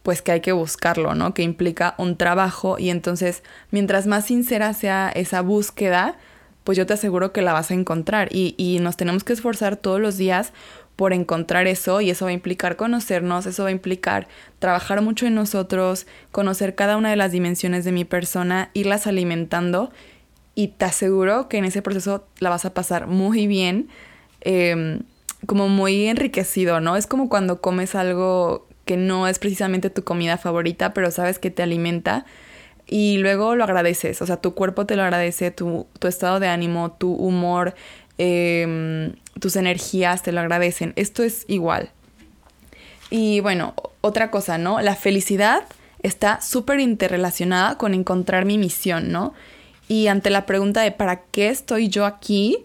Pues 0.03 0.21
que 0.21 0.33
hay 0.33 0.41
que 0.41 0.53
buscarlo, 0.53 1.15
¿no? 1.15 1.33
Que 1.33 1.43
implica 1.43 1.95
un 1.99 2.17
trabajo 2.17 2.79
y 2.79 2.91
entonces 2.91 3.43
mientras 3.71 4.07
más 4.07 4.27
sincera 4.27 4.75
sea 4.75 5.11
esa 5.15 5.41
búsqueda, 5.41 6.19
pues 6.65 6.77
yo 6.79 6.87
te 6.87 6.95
aseguro 6.95 7.33
que 7.33 7.43
la 7.43 7.53
vas 7.53 7.71
a 7.71 7.75
encontrar. 7.75 8.29
Y, 8.33 8.55
y 8.57 8.81
nos 8.81 8.97
tenemos 8.97 9.23
que 9.23 9.35
esforzar 9.35 9.77
todos 9.77 10.01
los 10.01 10.17
días 10.17 10.53
por 10.97 11.13
encontrar 11.13 11.67
eso 11.67 12.01
y 12.01 12.11
eso 12.11 12.25
va 12.25 12.31
a 12.31 12.35
implicar 12.35 12.77
conocernos, 12.77 13.47
eso 13.47 13.65
va 13.65 13.69
a 13.71 13.73
implicar 13.73 14.29
trabajar 14.59 15.03
mucho 15.03 15.27
en 15.27 15.35
nosotros, 15.35 16.07
conocer 16.31 16.75
cada 16.75 16.97
una 16.97 17.11
de 17.11 17.17
las 17.17 17.33
dimensiones 17.33 17.85
de 17.85 17.93
mi 17.93 18.05
persona, 18.05 18.71
irlas 18.75 19.07
alimentando. 19.07 19.91
Y 20.55 20.69
te 20.69 20.85
aseguro 20.85 21.49
que 21.49 21.59
en 21.59 21.65
ese 21.65 21.83
proceso 21.83 22.27
la 22.39 22.51
vas 22.51 22.65
a 22.65 22.75
pasar 22.75 23.09
muy 23.09 23.49
bien, 23.49 23.89
em, 24.43 25.01
como 25.47 25.69
muy 25.69 26.07
enriquecido, 26.07 26.81
¿no? 26.81 26.97
Es 26.97 27.07
como 27.07 27.29
cuando 27.29 27.61
comes 27.61 27.95
algo 27.97 28.67
que 28.85 28.97
no 28.97 29.27
es 29.27 29.39
precisamente 29.39 29.91
tu 29.91 30.05
comida 30.05 30.39
favorita, 30.39 30.95
pero 30.95 31.11
sabes 31.11 31.39
que 31.39 31.51
te 31.51 31.63
alimenta 31.63 32.25
y 32.87 33.19
luego 33.19 33.55
lo 33.57 33.65
agradeces, 33.65 34.21
o 34.21 34.27
sea, 34.27 34.37
tu 34.37 34.55
cuerpo 34.55 34.87
te 34.87 34.97
lo 34.97 35.03
agradece, 35.03 35.51
tu, 35.51 35.87
tu 35.99 36.07
estado 36.07 36.41
de 36.41 36.49
ánimo, 36.49 36.93
tu 36.93 37.15
humor, 37.15 37.75
eh, 38.19 39.13
tus 39.41 39.57
energías 39.57 40.23
te 40.23 40.33
lo 40.33 40.41
agradecen. 40.41 40.93
Esto 40.97 41.23
es 41.23 41.45
igual. 41.49 41.91
Y 43.11 43.41
bueno, 43.41 43.75
otra 44.01 44.31
cosa, 44.31 44.59
¿no? 44.59 44.81
La 44.81 44.97
felicidad 44.97 45.65
está 46.03 46.41
súper 46.41 46.81
interrelacionada 46.81 47.79
con 47.79 47.95
encontrar 47.95 48.45
mi 48.45 48.59
misión, 48.59 49.11
¿no? 49.11 49.35
Y 49.89 50.09
ante 50.09 50.31
la 50.31 50.47
pregunta 50.47 50.83
de 50.83 50.93
¿para 50.93 51.23
qué 51.23 51.49
estoy 51.49 51.89
yo 51.89 52.07
aquí? 52.07 52.59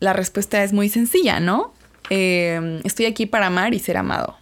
La 0.00 0.12
respuesta 0.12 0.62
es 0.62 0.72
muy 0.72 0.88
sencilla, 0.88 1.40
¿no? 1.40 1.72
Em, 2.10 2.80
estoy 2.84 3.06
aquí 3.06 3.26
para 3.26 3.46
amar 3.46 3.74
y 3.74 3.78
ser 3.78 3.96
amado. 3.96 4.36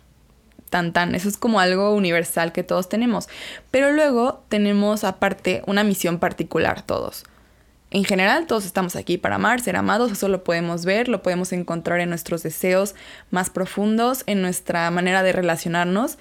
Tan 0.70 0.92
tan, 0.92 1.14
eso 1.14 1.28
es 1.28 1.36
como 1.36 1.60
algo 1.60 1.94
universal 1.94 2.52
que 2.52 2.62
todos 2.62 2.88
tenemos. 2.88 3.28
Pero 3.70 3.92
luego 3.92 4.44
tenemos 4.48 5.04
aparte 5.04 5.62
una 5.66 5.84
misión 5.84 6.18
particular 6.18 6.82
todos. 6.82 7.24
En 7.92 8.04
general, 8.04 8.46
todos 8.46 8.64
estamos 8.66 8.94
aquí 8.94 9.18
para 9.18 9.34
amar, 9.34 9.60
ser 9.60 9.74
amados, 9.74 10.12
eso 10.12 10.28
lo 10.28 10.44
podemos 10.44 10.84
ver, 10.84 11.08
lo 11.08 11.22
podemos 11.22 11.52
encontrar 11.52 11.98
en 11.98 12.08
nuestros 12.08 12.44
deseos 12.44 12.94
más 13.32 13.50
profundos, 13.50 14.22
en 14.26 14.42
nuestra 14.42 14.88
manera 14.92 15.24
de 15.24 15.32
relacionarnos, 15.32 16.16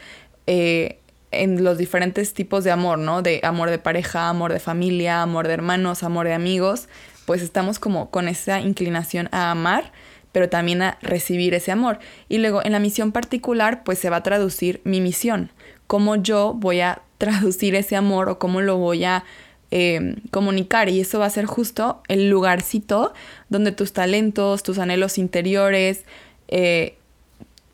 eh, 0.48 0.98
en 1.30 1.64
los 1.64 1.78
diferentes 1.78 2.34
tipos 2.34 2.64
de 2.64 2.72
amor, 2.72 2.98
¿no? 2.98 3.22
De 3.22 3.40
amor 3.44 3.70
de 3.70 3.78
pareja, 3.78 4.30
amor 4.30 4.52
de 4.52 4.60
familia, 4.60 5.22
amor 5.22 5.48
de 5.48 5.54
hermanos, 5.54 6.02
amor 6.02 6.26
de 6.26 6.34
amigos, 6.34 6.90
pues 7.28 7.44
estamos 7.44 7.78
como 7.78 8.10
con 8.10 8.28
esa 8.28 8.60
inclinación 8.62 9.30
a 9.32 9.52
amar, 9.52 9.92
pero 10.32 10.50
también 10.50 10.82
a 10.82 10.98
recibir 11.02 11.54
ese 11.54 11.72
amor. 11.72 12.00
Y 12.28 12.38
luego 12.38 12.64
en 12.64 12.74
la 12.74 12.80
misión 12.80 13.12
particular, 13.12 13.84
pues 13.84 14.00
se 14.00 14.10
va 14.10 14.18
a 14.18 14.24
traducir 14.24 14.82
mi 14.84 15.02
misión, 15.02 15.52
cómo 15.88 16.16
yo 16.16 16.54
voy 16.54 16.82
a 16.82 17.02
traducir 17.18 17.76
ese 17.76 17.96
amor 17.96 18.30
o 18.30 18.40
cómo 18.40 18.62
lo 18.62 18.78
voy 18.78 19.04
a 19.04 19.24
Em, 19.72 20.16
comunicar 20.32 20.90
y 20.90 21.00
eso 21.00 21.20
va 21.20 21.28
a 21.28 21.30
ser 21.30 21.46
justo 21.46 22.02
el 22.08 22.28
lugarcito 22.28 23.14
donde 23.50 23.72
tus 23.72 23.94
talentos, 23.94 24.64
tus 24.64 24.80
anhelos 24.80 25.20
interiores, 25.20 26.06
eh, 26.48 26.96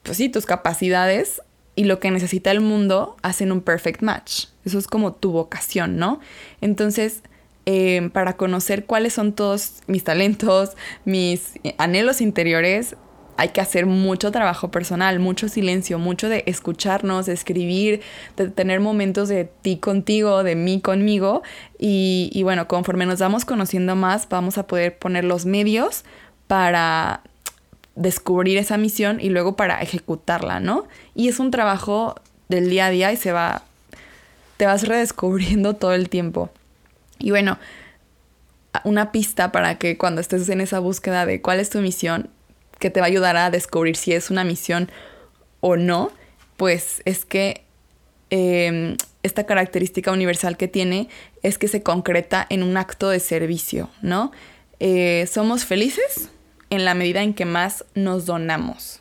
pues 0.02 0.18
sí, 0.18 0.28
tus 0.28 0.44
capacidades 0.44 1.40
y 1.74 1.84
lo 1.84 1.98
que 1.98 2.10
necesita 2.10 2.50
el 2.50 2.60
mundo 2.60 3.16
hacen 3.22 3.50
un 3.50 3.62
perfect 3.62 4.02
match. 4.02 4.48
Eso 4.66 4.78
es 4.78 4.88
como 4.88 5.14
tu 5.14 5.32
vocación, 5.32 5.96
¿no? 5.96 6.20
Entonces, 6.60 7.22
em, 7.66 8.10
para 8.10 8.36
conocer 8.36 8.86
cuáles 8.86 9.12
son 9.12 9.32
todos 9.32 9.82
mis 9.86 10.04
talentos, 10.04 10.76
mis 11.04 11.52
anhelos 11.78 12.20
interiores, 12.20 12.96
hay 13.36 13.50
que 13.50 13.60
hacer 13.60 13.86
mucho 13.86 14.32
trabajo 14.32 14.70
personal, 14.70 15.18
mucho 15.18 15.48
silencio, 15.48 15.98
mucho 15.98 16.28
de 16.28 16.42
escucharnos, 16.46 17.26
de 17.26 17.34
escribir, 17.34 18.00
de 18.36 18.48
tener 18.48 18.80
momentos 18.80 19.28
de 19.28 19.44
ti 19.44 19.76
contigo, 19.76 20.42
de 20.42 20.54
mí 20.54 20.80
conmigo. 20.80 21.42
Y, 21.78 22.40
bueno, 22.42 22.66
conforme 22.66 23.04
nos 23.04 23.18
vamos 23.18 23.44
conociendo 23.44 23.94
más, 23.94 24.28
vamos 24.28 24.56
a 24.58 24.66
poder 24.66 24.98
poner 24.98 25.24
los 25.24 25.44
medios 25.44 26.04
para 26.46 27.22
descubrir 27.94 28.58
esa 28.58 28.78
misión 28.78 29.20
y 29.20 29.28
luego 29.28 29.56
para 29.56 29.80
ejecutarla, 29.82 30.60
¿no? 30.60 30.86
Y 31.14 31.28
es 31.28 31.38
un 31.38 31.50
trabajo 31.50 32.14
del 32.48 32.70
día 32.70 32.86
a 32.86 32.90
día 32.90 33.12
y 33.12 33.16
se 33.16 33.32
va, 33.32 33.62
te 34.56 34.66
vas 34.66 34.86
redescubriendo 34.86 35.74
todo 35.74 35.92
el 35.92 36.08
tiempo. 36.08 36.50
Y 37.18 37.30
bueno, 37.30 37.58
una 38.84 39.12
pista 39.12 39.52
para 39.52 39.78
que 39.78 39.96
cuando 39.96 40.20
estés 40.20 40.48
en 40.48 40.60
esa 40.60 40.78
búsqueda 40.78 41.26
de 41.26 41.40
cuál 41.40 41.60
es 41.60 41.70
tu 41.70 41.80
misión, 41.80 42.30
que 42.78 42.90
te 42.90 43.00
va 43.00 43.06
a 43.06 43.08
ayudar 43.08 43.36
a 43.36 43.50
descubrir 43.50 43.96
si 43.96 44.12
es 44.12 44.30
una 44.30 44.44
misión 44.44 44.90
o 45.60 45.76
no, 45.76 46.10
pues 46.56 47.02
es 47.04 47.24
que 47.24 47.64
em, 48.30 48.96
esta 49.22 49.44
característica 49.44 50.12
universal 50.12 50.56
que 50.56 50.68
tiene 50.68 51.08
es 51.42 51.58
que 51.58 51.68
se 51.68 51.82
concreta 51.82 52.46
en 52.48 52.62
un 52.62 52.76
acto 52.76 53.08
de 53.08 53.20
servicio, 53.20 53.90
¿no? 54.02 54.32
Eh, 54.78 55.26
somos 55.30 55.64
felices 55.64 56.28
en 56.70 56.84
la 56.84 56.94
medida 56.94 57.22
en 57.22 57.34
que 57.34 57.44
más 57.44 57.84
nos 57.94 58.26
donamos. 58.26 59.00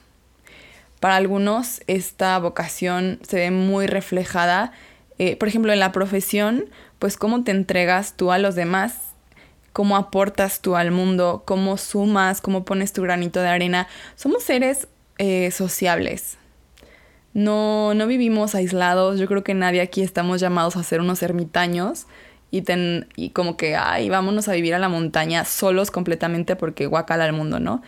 Para 1.00 1.18
algunos 1.18 1.82
esta 1.88 2.38
vocación 2.40 3.20
se 3.28 3.38
ve 3.38 3.52
muy 3.52 3.88
reflejada, 3.88 4.72
eh, 5.20 5.36
por 5.36 5.48
ejemplo, 5.48 5.74
en 5.74 5.80
la 5.80 5.92
profesión, 5.92 6.66
pues 7.00 7.18
cómo 7.18 7.44
te 7.44 7.52
entregas 7.52 8.16
tú 8.16 8.32
a 8.32 8.38
los 8.38 8.56
demás 8.56 9.16
cómo 9.76 9.98
aportas 9.98 10.62
tú 10.62 10.78
al 10.78 10.92
mundo, 10.92 11.44
cómo 11.44 11.76
sumas, 11.76 12.40
cómo 12.40 12.64
pones 12.64 12.94
tu 12.94 13.02
granito 13.02 13.42
de 13.42 13.50
arena. 13.50 13.90
Somos 14.16 14.44
seres 14.44 14.88
eh, 15.18 15.52
sociables. 15.52 16.38
No, 17.34 17.94
no 17.94 18.08
vivimos 18.08 18.56
aislados. 18.56 19.20
Yo 19.20 19.28
creo 19.28 19.44
que 19.44 19.54
nadie 19.54 19.82
aquí 19.82 20.02
estamos 20.02 20.40
llamados 20.40 20.78
a 20.78 20.84
ser 20.84 21.02
unos 21.02 21.22
ermitaños 21.22 22.08
y, 22.52 22.62
ten, 22.62 23.10
y 23.18 23.32
como 23.32 23.58
que, 23.58 23.76
ay, 23.76 24.08
vámonos 24.08 24.48
a 24.48 24.54
vivir 24.54 24.74
a 24.76 24.80
la 24.80 24.88
montaña 24.88 25.44
solos 25.44 25.92
completamente 25.92 26.56
porque 26.56 26.86
guacala 26.86 27.26
al 27.26 27.34
mundo, 27.34 27.60
¿no? 27.60 27.82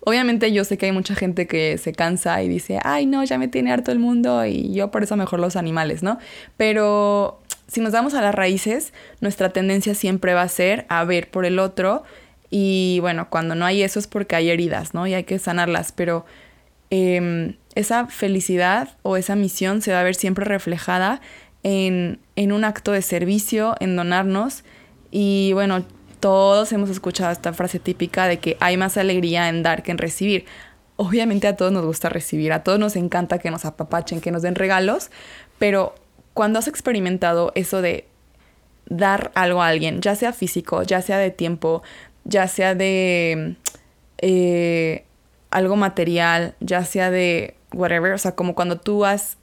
Obviamente 0.00 0.52
yo 0.52 0.64
sé 0.64 0.76
que 0.76 0.86
hay 0.86 0.92
mucha 0.92 1.14
gente 1.14 1.46
que 1.46 1.78
se 1.78 1.92
cansa 1.92 2.42
y 2.42 2.48
dice, 2.48 2.80
ay, 2.82 3.06
no, 3.06 3.22
ya 3.22 3.38
me 3.38 3.46
tiene 3.46 3.70
harto 3.70 3.92
el 3.92 4.00
mundo 4.00 4.44
y 4.44 4.74
yo 4.74 4.90
por 4.90 5.04
eso 5.04 5.14
mejor 5.14 5.38
los 5.38 5.54
animales, 5.54 6.02
¿no? 6.02 6.18
Pero 6.56 7.41
si 7.72 7.80
nos 7.80 7.92
damos 7.92 8.12
a 8.12 8.20
las 8.20 8.34
raíces, 8.34 8.92
nuestra 9.22 9.48
tendencia 9.48 9.94
siempre 9.94 10.34
va 10.34 10.42
a 10.42 10.48
ser 10.48 10.84
a 10.90 11.04
ver 11.04 11.30
por 11.30 11.46
el 11.46 11.58
otro 11.58 12.02
y 12.50 12.98
bueno, 13.00 13.30
cuando 13.30 13.54
no 13.54 13.64
hay 13.64 13.82
eso 13.82 13.98
es 13.98 14.06
porque 14.06 14.36
hay 14.36 14.50
heridas, 14.50 14.92
¿no? 14.92 15.06
Y 15.06 15.14
hay 15.14 15.24
que 15.24 15.38
sanarlas, 15.38 15.90
pero 15.90 16.26
em, 16.90 17.56
esa 17.74 18.08
felicidad 18.08 18.90
o 19.00 19.16
esa 19.16 19.36
misión 19.36 19.80
se 19.80 19.90
va 19.90 20.00
a 20.00 20.02
ver 20.02 20.14
siempre 20.14 20.44
reflejada 20.44 21.22
en, 21.62 22.18
en 22.36 22.52
un 22.52 22.64
acto 22.64 22.92
de 22.92 23.00
servicio, 23.00 23.74
en 23.80 23.96
donarnos 23.96 24.64
y 25.10 25.54
bueno, 25.54 25.82
todos 26.20 26.72
hemos 26.72 26.90
escuchado 26.90 27.32
esta 27.32 27.54
frase 27.54 27.78
típica 27.78 28.26
de 28.26 28.38
que 28.38 28.58
hay 28.60 28.76
más 28.76 28.98
alegría 28.98 29.48
en 29.48 29.62
dar 29.62 29.82
que 29.82 29.92
en 29.92 29.98
recibir. 29.98 30.44
Obviamente 30.96 31.46
a 31.46 31.56
todos 31.56 31.72
nos 31.72 31.86
gusta 31.86 32.10
recibir, 32.10 32.52
a 32.52 32.62
todos 32.62 32.78
nos 32.78 32.96
encanta 32.96 33.38
que 33.38 33.50
nos 33.50 33.64
apapachen, 33.64 34.20
que 34.20 34.30
nos 34.30 34.42
den 34.42 34.56
regalos, 34.56 35.10
pero 35.58 35.94
cuando 36.34 36.58
has 36.58 36.68
experimentado 36.68 37.52
eso 37.54 37.82
de 37.82 38.06
dar 38.86 39.32
algo 39.34 39.62
a 39.62 39.68
alguien, 39.68 40.00
ya 40.00 40.14
sea 40.16 40.32
físico, 40.32 40.82
ya 40.82 41.02
sea 41.02 41.18
de 41.18 41.30
tiempo, 41.30 41.82
ya 42.24 42.48
sea 42.48 42.74
de 42.74 43.56
eh, 44.18 45.04
algo 45.50 45.76
material, 45.76 46.54
ya 46.60 46.84
sea 46.84 47.10
de 47.10 47.56
whatever, 47.72 48.12
o 48.12 48.18
sea, 48.18 48.34
como 48.34 48.54
cuando 48.54 48.78
tú 48.78 49.04
has 49.04 49.36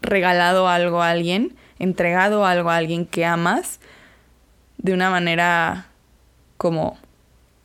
regalado 0.00 0.68
algo 0.68 1.02
a 1.02 1.10
alguien, 1.10 1.56
entregado 1.78 2.44
algo 2.44 2.70
a 2.70 2.76
alguien 2.76 3.06
que 3.06 3.24
amas 3.24 3.80
de 4.78 4.92
una 4.92 5.10
manera 5.10 5.86
como 6.56 6.98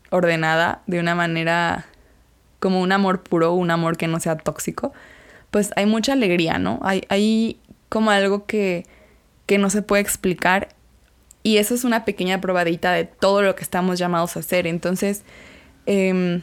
ordenada, 0.09 0.81
de 0.87 0.99
una 0.99 1.15
manera 1.15 1.85
como 2.59 2.81
un 2.81 2.91
amor 2.91 3.21
puro, 3.21 3.53
un 3.53 3.71
amor 3.71 3.97
que 3.97 4.07
no 4.07 4.19
sea 4.19 4.37
tóxico, 4.37 4.93
pues 5.51 5.71
hay 5.75 5.85
mucha 5.85 6.13
alegría, 6.13 6.59
¿no? 6.59 6.79
Hay, 6.81 7.03
hay 7.09 7.59
como 7.89 8.11
algo 8.11 8.45
que, 8.45 8.85
que 9.45 9.57
no 9.57 9.69
se 9.69 9.81
puede 9.81 10.01
explicar 10.01 10.69
y 11.47 11.59
eso 11.59 11.73
es 11.73 11.85
una 11.85 12.03
pequeña 12.03 12.41
probadita 12.41 12.91
de 12.91 13.05
todo 13.05 13.41
lo 13.41 13.55
que 13.55 13.63
estamos 13.63 13.97
llamados 13.97 14.35
a 14.35 14.41
hacer. 14.41 14.67
Entonces, 14.67 15.23
em, 15.85 16.41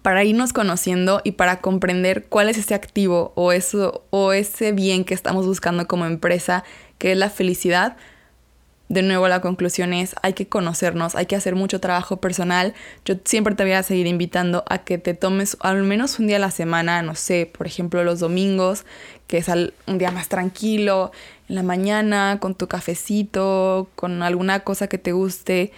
para 0.00 0.24
irnos 0.24 0.54
conociendo 0.54 1.20
y 1.24 1.32
para 1.32 1.60
comprender 1.60 2.24
cuál 2.24 2.48
es 2.48 2.56
ese 2.56 2.74
activo 2.74 3.32
o, 3.34 3.52
eso, 3.52 4.06
o 4.08 4.32
ese 4.32 4.72
bien 4.72 5.04
que 5.04 5.12
estamos 5.12 5.46
buscando 5.46 5.86
como 5.86 6.06
empresa, 6.06 6.64
que 6.96 7.12
es 7.12 7.18
la 7.18 7.28
felicidad, 7.28 7.98
de 8.92 9.00
nuevo 9.00 9.26
la 9.26 9.40
conclusión 9.40 9.94
es, 9.94 10.14
hay 10.20 10.34
que 10.34 10.48
conocernos, 10.48 11.14
hay 11.14 11.24
que 11.24 11.34
hacer 11.34 11.54
mucho 11.54 11.80
trabajo 11.80 12.18
personal. 12.18 12.74
Yo 13.06 13.14
siempre 13.24 13.54
te 13.54 13.62
voy 13.62 13.72
a 13.72 13.82
seguir 13.82 14.06
invitando 14.06 14.64
a 14.68 14.78
que 14.84 14.98
te 14.98 15.14
tomes 15.14 15.56
al 15.60 15.82
menos 15.82 16.18
un 16.18 16.26
día 16.26 16.36
a 16.36 16.40
la 16.40 16.50
semana, 16.50 17.00
no 17.00 17.14
sé, 17.14 17.50
por 17.50 17.66
ejemplo 17.66 18.04
los 18.04 18.20
domingos, 18.20 18.84
que 19.28 19.38
es 19.38 19.48
un 19.48 19.96
día 19.96 20.10
más 20.10 20.28
tranquilo, 20.28 21.10
en 21.48 21.54
la 21.54 21.62
mañana, 21.62 22.36
con 22.38 22.54
tu 22.54 22.68
cafecito, 22.68 23.88
con 23.96 24.22
alguna 24.22 24.60
cosa 24.60 24.88
que 24.88 24.98
te 24.98 25.12
guste, 25.12 25.72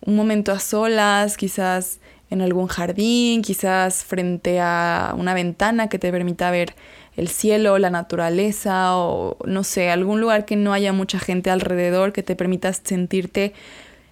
un 0.00 0.16
momento 0.16 0.50
a 0.50 0.58
solas, 0.58 1.36
quizás 1.36 2.00
en 2.30 2.40
algún 2.40 2.68
jardín, 2.68 3.42
quizás 3.42 4.04
frente 4.04 4.58
a 4.58 5.14
una 5.18 5.34
ventana 5.34 5.90
que 5.90 5.98
te 5.98 6.10
permita 6.10 6.50
ver 6.50 6.74
el 7.16 7.28
cielo, 7.28 7.78
la 7.78 7.90
naturaleza 7.90 8.96
o 8.96 9.36
no 9.46 9.62
sé, 9.64 9.90
algún 9.90 10.20
lugar 10.20 10.44
que 10.44 10.56
no 10.56 10.72
haya 10.72 10.92
mucha 10.92 11.18
gente 11.18 11.50
alrededor 11.50 12.12
que 12.12 12.22
te 12.22 12.36
permita 12.36 12.72
sentirte, 12.72 13.52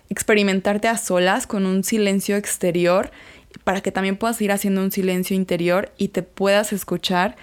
experimentarte 0.08 0.88
a 0.88 0.96
solas 0.96 1.46
con 1.46 1.66
un 1.66 1.84
silencio 1.84 2.36
exterior 2.36 3.10
para 3.64 3.80
que 3.80 3.92
también 3.92 4.16
puedas 4.16 4.40
ir 4.40 4.52
haciendo 4.52 4.82
un 4.82 4.90
silencio 4.90 5.36
interior 5.36 5.92
y 5.98 6.08
te 6.08 6.22
puedas 6.22 6.72
escuchar. 6.72 7.36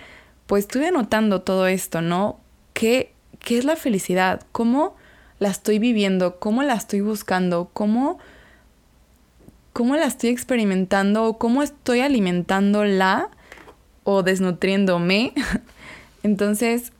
Pues 0.47 0.65
estuve 0.65 0.91
notando 0.91 1.41
todo 1.41 1.67
esto, 1.67 2.01
¿no? 2.01 2.39
¿Qué, 2.73 3.13
qué 3.39 3.57
es 3.57 3.65
la 3.65 3.75
felicidad? 3.75 4.41
¿Cómo 4.51 4.95
la 5.39 5.49
estoy 5.49 5.79
viviendo? 5.79 6.39
¿Cómo 6.39 6.63
la 6.63 6.73
estoy 6.73 7.01
buscando? 7.01 7.69
¿Cómo, 7.73 8.19
cómo 9.73 9.95
la 9.95 10.05
estoy 10.05 10.29
experimentando? 10.29 11.37
¿Cómo 11.37 11.63
estoy 11.63 11.99
alimentándola? 11.99 13.29
O 14.03 14.23
desnutriéndome. 14.23 15.33
Entonces, 16.23 16.91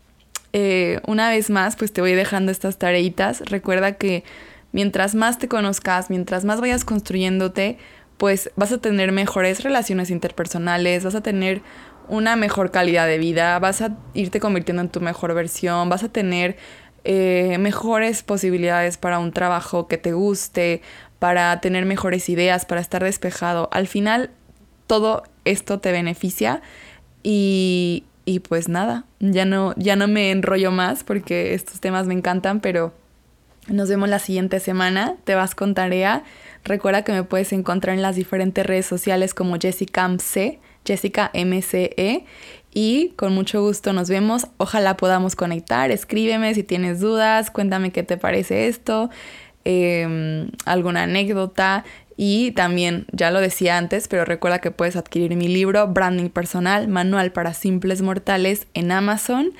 eh, 0.54 1.00
una 1.06 1.30
vez 1.30 1.50
más, 1.50 1.76
pues 1.76 1.92
te 1.92 2.02
voy 2.02 2.14
dejando 2.14 2.52
estas 2.52 2.78
tareitas. 2.78 3.42
Recuerda 3.42 3.94
que 3.94 4.24
mientras 4.72 5.16
más 5.16 5.38
te 5.38 5.48
conozcas, 5.48 6.10
mientras 6.10 6.46
más 6.46 6.62
vayas 6.62 6.86
construyéndote, 6.86 7.78
pues 8.18 8.52
vas 8.56 8.72
a 8.72 8.80
tener 8.80 9.12
mejores 9.12 9.64
relaciones 9.64 10.10
interpersonales, 10.10 11.04
vas 11.04 11.16
a 11.16 11.22
tener 11.22 11.62
una 12.08 12.36
mejor 12.36 12.72
calidad 12.72 13.08
de 13.08 13.18
vida, 13.18 13.58
vas 13.60 13.82
a 13.82 13.96
irte 14.14 14.40
convirtiendo 14.40 14.82
en 14.82 14.90
tu 14.90 15.00
mejor 15.00 15.34
versión, 15.34 15.90
vas 15.90 16.04
a 16.04 16.10
tener 16.10 16.58
eh, 17.04 17.58
mejores 17.60 18.24
posibilidades 18.24 18.98
para 18.98 19.20
un 19.20 19.32
trabajo 19.32 19.88
que 19.88 19.98
te 19.98 20.12
guste, 20.12 20.82
para 21.20 21.62
tener 21.62 21.86
mejores 21.86 22.28
ideas, 22.30 22.66
para 22.66 22.82
estar 22.82 23.04
despejado. 23.04 23.70
Al 23.72 23.88
final, 23.88 24.32
todo 24.88 25.24
esto 25.46 25.80
te 25.80 25.92
beneficia 25.92 26.62
y, 27.32 28.40
pues 28.48 28.70
nada, 28.70 29.06
ya 29.20 29.46
no, 29.46 29.74
ya 29.78 29.96
no 29.96 30.08
me 30.08 30.32
enrollo 30.32 30.72
más 30.72 31.04
porque 31.04 31.54
estos 31.54 31.80
temas 31.80 32.08
me 32.08 32.14
encantan, 32.14 32.60
pero 32.60 32.94
nos 33.68 33.90
vemos 33.90 34.10
la 34.10 34.20
siguiente 34.20 34.60
semana. 34.60 35.16
Te 35.26 35.36
vas 35.36 35.54
con 35.54 35.76
tarea. 35.76 36.24
Recuerda 36.64 37.04
que 37.04 37.12
me 37.12 37.24
puedes 37.24 37.54
encontrar 37.54 37.96
en 37.96 38.02
las 38.02 38.16
diferentes 38.16 38.66
redes 38.66 38.86
sociales 38.86 39.34
como 39.34 39.58
Jessica 39.60 40.08
MC, 40.08 40.60
Jessica 40.86 41.32
MCE. 41.34 42.26
Y 42.74 43.10
con 43.16 43.34
mucho 43.34 43.62
gusto 43.62 43.94
nos 43.94 44.10
vemos. 44.10 44.48
Ojalá 44.58 44.98
podamos 44.98 45.36
conectar. 45.36 45.92
Escríbeme 45.92 46.54
si 46.56 46.64
tienes 46.64 47.00
dudas. 47.00 47.52
Cuéntame 47.52 47.92
qué 47.92 48.04
te 48.04 48.18
parece 48.18 48.68
esto. 48.68 49.10
Em, 49.66 50.50
alguna 50.66 51.04
anécdota. 51.04 51.84
Y 52.22 52.52
también, 52.52 53.06
ya 53.14 53.32
lo 53.32 53.40
decía 53.40 53.78
antes, 53.78 54.10
pero 54.10 54.26
recuerda 54.26 54.60
que 54.60 54.72
puedes 54.72 54.98
adquirir 54.98 55.34
mi 55.38 55.48
libro 55.48 55.88
Branding 55.88 56.28
Personal, 56.28 56.90
Manual 56.90 57.32
para 57.32 57.54
Simples 57.54 58.02
Mortales 58.02 58.68
en 58.74 58.92
Amazon. 58.92 59.54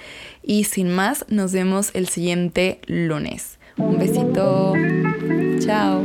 Y 0.44 0.66
sin 0.66 0.90
más, 0.90 1.24
nos 1.30 1.54
vemos 1.54 1.92
el 1.94 2.10
siguiente 2.10 2.82
lunes. 2.86 3.60
Un 3.78 3.98
besito. 3.98 4.74
Chao. 5.60 6.04